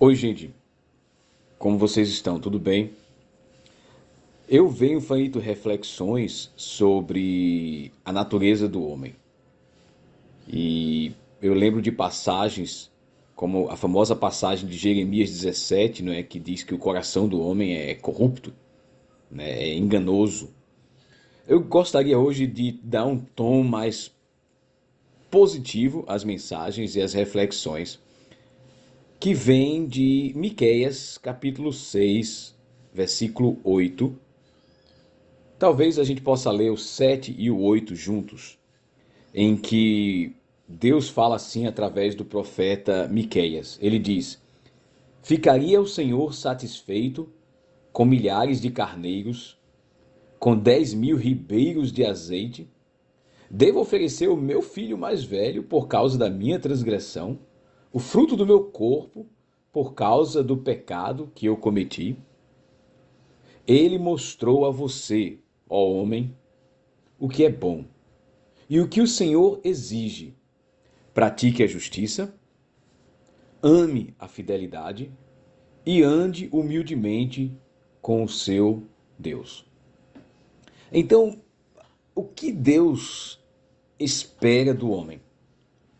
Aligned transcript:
Oi, 0.00 0.16
gente. 0.16 0.52
Como 1.56 1.78
vocês 1.78 2.08
estão? 2.08 2.40
Tudo 2.40 2.58
bem? 2.58 2.90
Eu 4.48 4.68
venho 4.68 5.00
feito 5.00 5.38
reflexões 5.38 6.50
sobre 6.56 7.92
a 8.04 8.12
natureza 8.12 8.68
do 8.68 8.84
homem. 8.84 9.14
E 10.48 11.12
eu 11.40 11.54
lembro 11.54 11.80
de 11.80 11.92
passagens, 11.92 12.90
como 13.36 13.70
a 13.70 13.76
famosa 13.76 14.16
passagem 14.16 14.68
de 14.68 14.76
Jeremias 14.76 15.30
17, 15.30 16.02
não 16.02 16.12
é, 16.12 16.24
que 16.24 16.40
diz 16.40 16.64
que 16.64 16.74
o 16.74 16.78
coração 16.78 17.28
do 17.28 17.40
homem 17.40 17.76
é 17.76 17.94
corrupto, 17.94 18.52
né, 19.30 19.48
é 19.48 19.76
enganoso. 19.76 20.50
Eu 21.46 21.60
gostaria 21.60 22.18
hoje 22.18 22.48
de 22.48 22.72
dar 22.82 23.06
um 23.06 23.16
tom 23.16 23.62
mais 23.62 24.10
positivo 25.30 26.04
às 26.08 26.24
mensagens 26.24 26.96
e 26.96 27.00
às 27.00 27.12
reflexões 27.12 28.02
que 29.24 29.32
vem 29.32 29.86
de 29.86 30.34
Miqueias, 30.36 31.16
capítulo 31.16 31.72
6, 31.72 32.54
versículo 32.92 33.58
8. 33.64 34.14
Talvez 35.58 35.98
a 35.98 36.04
gente 36.04 36.20
possa 36.20 36.50
ler 36.50 36.70
o 36.70 36.76
7 36.76 37.34
e 37.38 37.50
o 37.50 37.58
8 37.58 37.96
juntos, 37.96 38.58
em 39.32 39.56
que 39.56 40.36
Deus 40.68 41.08
fala 41.08 41.36
assim 41.36 41.66
através 41.66 42.14
do 42.14 42.22
profeta 42.22 43.08
Miqueias. 43.08 43.78
Ele 43.80 43.98
diz: 43.98 44.38
Ficaria 45.22 45.80
o 45.80 45.86
Senhor 45.86 46.34
satisfeito 46.34 47.26
com 47.94 48.04
milhares 48.04 48.60
de 48.60 48.70
carneiros, 48.70 49.58
com 50.38 50.54
dez 50.54 50.92
mil 50.92 51.16
ribeiros 51.16 51.90
de 51.90 52.04
azeite? 52.04 52.68
Devo 53.50 53.80
oferecer 53.80 54.28
o 54.28 54.36
meu 54.36 54.60
filho 54.60 54.98
mais 54.98 55.24
velho 55.24 55.62
por 55.62 55.88
causa 55.88 56.18
da 56.18 56.28
minha 56.28 56.58
transgressão? 56.58 57.38
O 57.94 58.00
fruto 58.00 58.34
do 58.34 58.44
meu 58.44 58.64
corpo 58.64 59.24
por 59.72 59.94
causa 59.94 60.42
do 60.42 60.56
pecado 60.56 61.30
que 61.32 61.46
eu 61.46 61.56
cometi? 61.56 62.18
Ele 63.64 64.00
mostrou 64.00 64.66
a 64.66 64.70
você, 64.70 65.38
ó 65.70 65.92
homem, 65.92 66.36
o 67.20 67.28
que 67.28 67.44
é 67.44 67.48
bom 67.48 67.84
e 68.68 68.80
o 68.80 68.88
que 68.88 69.00
o 69.00 69.06
Senhor 69.06 69.60
exige. 69.62 70.34
Pratique 71.14 71.62
a 71.62 71.68
justiça, 71.68 72.34
ame 73.62 74.12
a 74.18 74.26
fidelidade 74.26 75.12
e 75.86 76.02
ande 76.02 76.48
humildemente 76.50 77.56
com 78.02 78.24
o 78.24 78.28
seu 78.28 78.82
Deus. 79.16 79.64
Então, 80.92 81.40
o 82.12 82.24
que 82.24 82.50
Deus 82.50 83.40
espera 84.00 84.74
do 84.74 84.90
homem? 84.90 85.20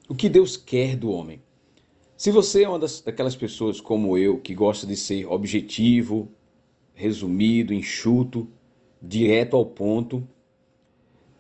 O 0.09 0.15
que 0.17 0.29
Deus 0.29 0.57
quer 0.57 0.97
do 0.97 1.13
homem? 1.13 1.44
Se 2.17 2.31
você 2.31 2.63
é 2.63 2.69
uma 2.69 2.79
das, 2.79 3.01
daquelas 3.01 3.35
pessoas 3.35 3.81
como 3.81 4.17
eu, 4.17 4.39
que 4.39 4.55
gosta 4.55 4.87
de 4.87 4.97
ser 4.97 5.27
objetivo, 5.27 6.29
resumido, 6.95 7.75
enxuto, 7.75 8.47
direto 9.03 9.57
ao 9.57 9.67
ponto, 9.67 10.27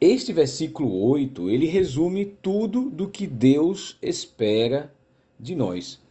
este 0.01 0.33
versículo 0.33 1.01
8, 1.11 1.49
ele 1.49 1.67
resume 1.67 2.27
tudo 2.27 2.91
do 2.91 3.09
que 3.09 3.27
Deus 3.27 3.97
espera 4.03 4.93
de 5.39 5.55
nós. 5.55 6.03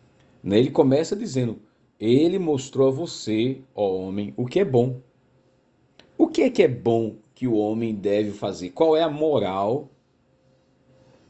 Né? 0.41 0.59
Ele 0.59 0.71
começa 0.71 1.15
dizendo: 1.15 1.59
Ele 1.99 2.39
mostrou 2.39 2.87
a 2.87 2.91
você, 2.91 3.61
ó 3.75 3.95
homem, 3.97 4.33
o 4.37 4.45
que 4.45 4.61
é 4.61 4.65
bom. 4.65 5.01
O 6.17 6.27
que 6.27 6.43
é 6.43 6.49
que 6.49 6.63
é 6.63 6.67
bom 6.67 7.15
que 7.35 7.47
o 7.47 7.55
homem 7.55 7.93
deve 7.93 8.31
fazer? 8.31 8.69
Qual 8.69 8.95
é 8.95 9.03
a 9.03 9.09
moral 9.09 9.89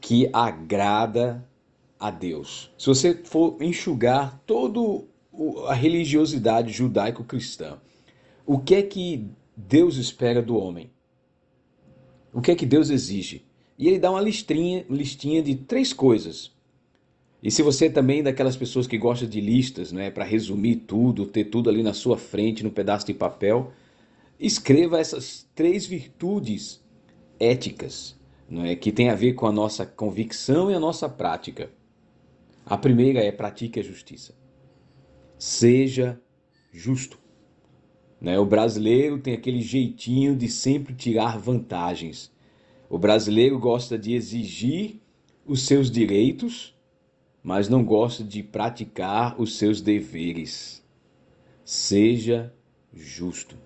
que 0.00 0.28
agrada 0.32 1.44
a 1.98 2.10
Deus. 2.10 2.70
Se 2.78 2.86
você 2.86 3.14
for 3.14 3.56
enxugar 3.60 4.40
toda 4.46 5.04
a 5.68 5.74
religiosidade 5.74 6.72
judaico-cristã, 6.72 7.78
o 8.46 8.58
que 8.58 8.74
é 8.74 8.82
que 8.82 9.26
Deus 9.56 9.96
espera 9.96 10.42
do 10.42 10.56
homem? 10.56 10.90
O 12.32 12.40
que 12.40 12.50
é 12.50 12.54
que 12.54 12.66
Deus 12.66 12.90
exige? 12.90 13.44
E 13.78 13.88
ele 13.88 13.98
dá 13.98 14.10
uma 14.10 14.20
listinha, 14.20 14.84
listinha 14.88 15.42
de 15.42 15.54
três 15.54 15.92
coisas. 15.92 16.52
E 17.42 17.50
se 17.50 17.62
você 17.62 17.90
também 17.90 18.20
é 18.20 18.22
daquelas 18.24 18.56
pessoas 18.56 18.86
que 18.86 18.96
gosta 18.96 19.26
de 19.26 19.40
listas, 19.40 19.92
né, 19.92 20.10
para 20.10 20.24
resumir 20.24 20.76
tudo, 20.76 21.26
ter 21.26 21.44
tudo 21.44 21.68
ali 21.68 21.82
na 21.82 21.92
sua 21.92 22.16
frente, 22.16 22.64
no 22.64 22.70
pedaço 22.70 23.06
de 23.06 23.14
papel, 23.14 23.72
escreva 24.38 24.98
essas 24.98 25.46
três 25.54 25.86
virtudes 25.86 26.82
éticas, 27.38 28.16
não 28.48 28.64
é, 28.64 28.74
que 28.74 28.90
tem 28.90 29.10
a 29.10 29.14
ver 29.14 29.34
com 29.34 29.46
a 29.46 29.52
nossa 29.52 29.84
convicção 29.84 30.70
e 30.70 30.74
a 30.74 30.80
nossa 30.80 31.08
prática. 31.08 31.70
A 32.66 32.78
primeira 32.78 33.20
é 33.20 33.30
pratique 33.30 33.78
a 33.78 33.82
justiça. 33.82 34.34
Seja 35.38 36.18
justo. 36.72 37.18
Né? 38.18 38.38
O 38.38 38.46
brasileiro 38.46 39.18
tem 39.18 39.34
aquele 39.34 39.60
jeitinho 39.60 40.34
de 40.34 40.48
sempre 40.48 40.94
tirar 40.94 41.38
vantagens. 41.38 42.32
O 42.88 42.98
brasileiro 42.98 43.58
gosta 43.58 43.98
de 43.98 44.14
exigir 44.14 45.02
os 45.44 45.66
seus 45.66 45.90
direitos, 45.90 46.74
mas 47.42 47.68
não 47.68 47.84
gosta 47.84 48.24
de 48.24 48.42
praticar 48.42 49.38
os 49.38 49.58
seus 49.58 49.82
deveres. 49.82 50.82
Seja 51.66 52.50
justo. 52.94 53.58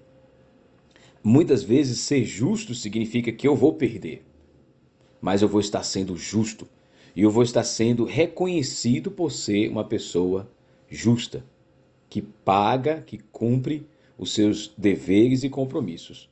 Muitas 1.22 1.62
vezes 1.62 2.00
ser 2.00 2.24
justo 2.24 2.74
significa 2.74 3.30
que 3.30 3.46
eu 3.46 3.54
vou 3.54 3.74
perder, 3.74 4.24
mas 5.20 5.42
eu 5.42 5.48
vou 5.48 5.60
estar 5.60 5.84
sendo 5.84 6.16
justo 6.16 6.66
e 7.18 7.22
eu 7.22 7.32
vou 7.32 7.42
estar 7.42 7.64
sendo 7.64 8.04
reconhecido 8.04 9.10
por 9.10 9.32
ser 9.32 9.68
uma 9.68 9.82
pessoa 9.82 10.48
justa, 10.88 11.44
que 12.08 12.22
paga, 12.22 13.02
que 13.04 13.18
cumpre 13.18 13.84
os 14.16 14.32
seus 14.32 14.72
deveres 14.78 15.42
e 15.42 15.50
compromissos. 15.50 16.30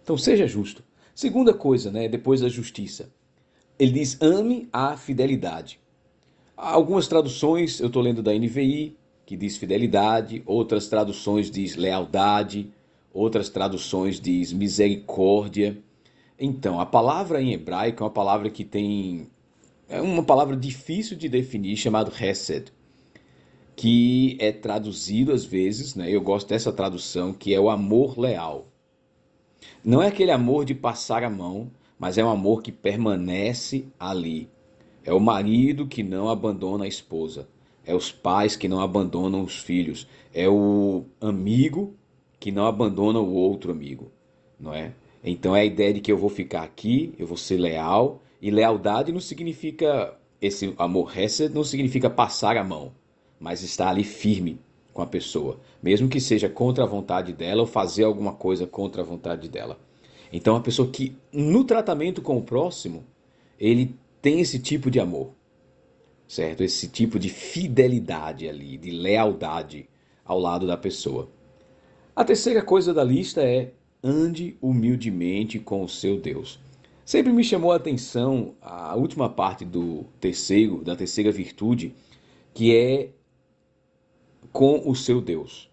Então 0.00 0.16
seja 0.16 0.46
justo. 0.46 0.84
Segunda 1.12 1.52
coisa, 1.52 1.90
né, 1.90 2.06
depois 2.06 2.40
da 2.40 2.48
justiça. 2.48 3.10
Ele 3.76 3.90
diz: 3.90 4.16
ame 4.22 4.68
a 4.72 4.96
fidelidade. 4.96 5.80
Algumas 6.56 7.08
traduções, 7.08 7.80
eu 7.80 7.88
estou 7.88 8.00
lendo 8.00 8.22
da 8.22 8.32
NVI, 8.32 8.96
que 9.26 9.36
diz 9.36 9.56
fidelidade, 9.56 10.40
outras 10.46 10.86
traduções 10.86 11.50
diz 11.50 11.74
lealdade, 11.74 12.70
outras 13.12 13.48
traduções 13.48 14.20
diz 14.20 14.52
misericórdia. 14.52 15.76
Então, 16.38 16.78
a 16.78 16.86
palavra 16.86 17.42
em 17.42 17.52
hebraico 17.52 18.04
é 18.04 18.06
uma 18.06 18.12
palavra 18.12 18.48
que 18.48 18.64
tem 18.64 19.26
é 19.88 20.00
uma 20.00 20.22
palavra 20.22 20.56
difícil 20.56 21.16
de 21.16 21.28
definir, 21.28 21.76
chamado 21.76 22.12
Hesed, 22.12 22.72
que 23.74 24.36
é 24.40 24.50
traduzido 24.50 25.32
às 25.32 25.44
vezes, 25.44 25.94
né? 25.94 26.10
Eu 26.10 26.20
gosto 26.20 26.48
dessa 26.48 26.72
tradução, 26.72 27.32
que 27.32 27.54
é 27.54 27.60
o 27.60 27.70
amor 27.70 28.18
leal. 28.18 28.66
Não 29.84 30.02
é 30.02 30.08
aquele 30.08 30.30
amor 30.30 30.64
de 30.64 30.74
passar 30.74 31.22
a 31.22 31.30
mão, 31.30 31.70
mas 31.98 32.18
é 32.18 32.24
um 32.24 32.30
amor 32.30 32.62
que 32.62 32.72
permanece 32.72 33.86
ali. 33.98 34.48
É 35.04 35.12
o 35.12 35.20
marido 35.20 35.86
que 35.86 36.02
não 36.02 36.28
abandona 36.28 36.84
a 36.84 36.88
esposa, 36.88 37.48
é 37.84 37.94
os 37.94 38.10
pais 38.10 38.56
que 38.56 38.66
não 38.66 38.80
abandonam 38.80 39.44
os 39.44 39.58
filhos, 39.58 40.08
é 40.34 40.48
o 40.48 41.04
amigo 41.20 41.94
que 42.40 42.50
não 42.50 42.66
abandona 42.66 43.20
o 43.20 43.32
outro 43.32 43.70
amigo, 43.70 44.10
não 44.58 44.74
é? 44.74 44.92
Então 45.22 45.54
é 45.54 45.60
a 45.60 45.64
ideia 45.64 45.94
de 45.94 46.00
que 46.00 46.10
eu 46.10 46.18
vou 46.18 46.28
ficar 46.28 46.62
aqui, 46.62 47.14
eu 47.18 47.26
vou 47.26 47.36
ser 47.36 47.56
leal, 47.56 48.20
e 48.40 48.50
lealdade 48.50 49.12
não 49.12 49.20
significa, 49.20 50.16
esse 50.40 50.74
amor 50.78 51.16
hesed 51.16 51.54
não 51.54 51.64
significa 51.64 52.10
passar 52.10 52.56
a 52.56 52.64
mão, 52.64 52.92
mas 53.38 53.62
estar 53.62 53.88
ali 53.88 54.04
firme 54.04 54.60
com 54.92 55.02
a 55.02 55.06
pessoa, 55.06 55.60
mesmo 55.82 56.08
que 56.08 56.20
seja 56.20 56.48
contra 56.48 56.84
a 56.84 56.86
vontade 56.86 57.32
dela 57.32 57.60
ou 57.62 57.66
fazer 57.66 58.04
alguma 58.04 58.32
coisa 58.32 58.66
contra 58.66 59.02
a 59.02 59.04
vontade 59.04 59.48
dela. 59.48 59.78
Então, 60.32 60.56
a 60.56 60.60
pessoa 60.60 60.88
que 60.88 61.16
no 61.32 61.64
tratamento 61.64 62.22
com 62.22 62.36
o 62.36 62.42
próximo, 62.42 63.04
ele 63.58 63.94
tem 64.20 64.40
esse 64.40 64.58
tipo 64.58 64.90
de 64.90 64.98
amor, 64.98 65.30
certo? 66.26 66.62
Esse 66.62 66.88
tipo 66.88 67.18
de 67.18 67.28
fidelidade 67.28 68.48
ali, 68.48 68.76
de 68.76 68.90
lealdade 68.90 69.88
ao 70.24 70.38
lado 70.38 70.66
da 70.66 70.76
pessoa. 70.76 71.28
A 72.14 72.24
terceira 72.24 72.62
coisa 72.62 72.92
da 72.92 73.04
lista 73.04 73.42
é 73.42 73.72
ande 74.02 74.56
humildemente 74.60 75.58
com 75.58 75.84
o 75.84 75.88
seu 75.88 76.18
Deus. 76.18 76.58
Sempre 77.06 77.32
me 77.32 77.44
chamou 77.44 77.70
a 77.70 77.76
atenção 77.76 78.56
a 78.60 78.96
última 78.96 79.28
parte 79.28 79.64
do 79.64 80.06
terceiro, 80.18 80.82
da 80.82 80.96
terceira 80.96 81.30
virtude, 81.30 81.94
que 82.52 82.74
é 82.74 83.10
com 84.52 84.90
o 84.90 84.92
seu 84.96 85.20
Deus. 85.20 85.70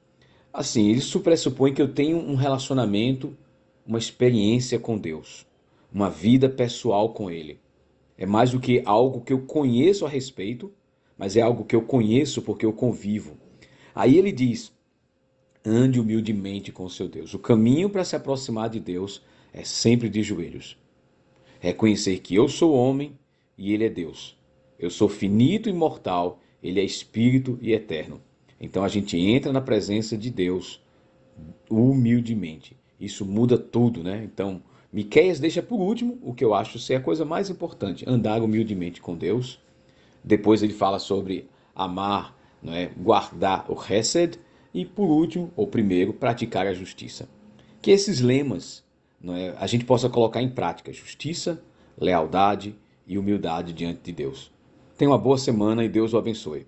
Assim, 0.53 0.91
isso 0.91 1.21
pressupõe 1.21 1.73
que 1.73 1.81
eu 1.81 1.91
tenho 1.91 2.19
um 2.19 2.35
relacionamento, 2.35 3.35
uma 3.83 3.97
experiência 3.97 4.77
com 4.77 4.95
Deus, 4.95 5.43
uma 5.91 6.07
vida 6.07 6.47
pessoal 6.47 7.11
com 7.13 7.31
Ele. 7.31 7.59
É 8.15 8.27
mais 8.27 8.51
do 8.51 8.59
que 8.59 8.83
algo 8.85 9.21
que 9.21 9.33
eu 9.33 9.41
conheço 9.41 10.05
a 10.05 10.09
respeito, 10.09 10.71
mas 11.17 11.35
é 11.35 11.41
algo 11.41 11.65
que 11.65 11.75
eu 11.75 11.81
conheço 11.81 12.43
porque 12.43 12.63
eu 12.63 12.73
convivo. 12.73 13.39
Aí 13.95 14.19
ele 14.19 14.31
diz: 14.31 14.71
ande 15.65 15.99
humildemente 15.99 16.71
com 16.71 16.85
o 16.85 16.91
seu 16.91 17.07
Deus. 17.07 17.33
O 17.33 17.39
caminho 17.39 17.89
para 17.89 18.03
se 18.03 18.15
aproximar 18.15 18.69
de 18.69 18.79
Deus 18.79 19.23
é 19.51 19.63
sempre 19.63 20.09
de 20.09 20.21
joelhos. 20.21 20.77
Reconhecer 21.63 22.19
que 22.19 22.35
eu 22.35 22.49
sou 22.49 22.73
homem 22.73 23.17
e 23.57 23.73
ele 23.73 23.85
é 23.85 23.89
Deus. 23.89 24.37
Eu 24.77 24.89
sou 24.89 25.07
finito 25.07 25.69
e 25.69 25.71
mortal, 25.71 26.41
ele 26.61 26.77
é 26.77 26.83
espírito 26.83 27.57
e 27.61 27.71
eterno. 27.71 28.19
Então 28.59 28.83
a 28.83 28.89
gente 28.89 29.17
entra 29.17 29.53
na 29.53 29.61
presença 29.61 30.17
de 30.17 30.29
Deus 30.29 30.83
humildemente. 31.69 32.75
Isso 32.99 33.25
muda 33.25 33.57
tudo, 33.57 34.03
né? 34.03 34.25
Então, 34.25 34.61
Miqueias 34.91 35.39
deixa 35.39 35.63
por 35.63 35.79
último 35.79 36.19
o 36.21 36.33
que 36.33 36.43
eu 36.43 36.53
acho 36.53 36.77
ser 36.79 36.95
a 36.95 36.99
coisa 36.99 37.23
mais 37.23 37.49
importante, 37.49 38.03
andar 38.05 38.43
humildemente 38.43 39.01
com 39.01 39.15
Deus. 39.15 39.57
Depois 40.21 40.61
ele 40.63 40.73
fala 40.73 40.99
sobre 40.99 41.47
amar, 41.73 42.37
não 42.61 42.73
é? 42.73 42.87
guardar 42.87 43.71
o 43.71 43.77
Hesed 43.81 44.37
e 44.73 44.83
por 44.83 45.09
último, 45.09 45.49
ou 45.55 45.65
primeiro, 45.65 46.11
praticar 46.11 46.67
a 46.67 46.73
justiça. 46.73 47.29
Que 47.81 47.91
esses 47.91 48.19
lemas 48.19 48.83
é? 49.31 49.55
a 49.57 49.67
gente 49.67 49.85
possa 49.85 50.09
colocar 50.09 50.41
em 50.41 50.49
prática 50.49 50.91
justiça, 50.91 51.63
lealdade 51.97 52.75
e 53.07 53.17
humildade 53.17 53.71
diante 53.71 54.01
de 54.01 54.11
Deus. 54.11 54.51
Tenha 54.97 55.11
uma 55.11 55.17
boa 55.17 55.37
semana 55.37 55.83
e 55.83 55.89
Deus 55.89 56.13
o 56.13 56.17
abençoe. 56.17 56.67